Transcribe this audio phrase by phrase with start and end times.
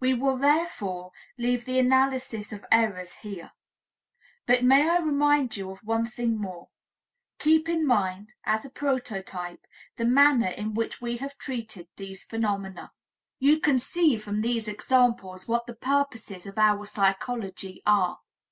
[0.00, 3.52] We will therefore leave the analysis of errors here.
[4.44, 6.70] But may I remind you of one thing more:
[7.38, 9.64] keep in mind, as a prototype,
[9.96, 12.90] the manner in which we have treated these phenomena.
[13.38, 18.18] You can see from these examples what the purposes of our psychology are.